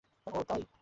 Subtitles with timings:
[0.27, 0.61] ও, তাই?